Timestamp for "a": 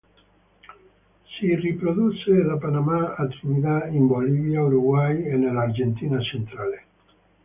3.13-3.27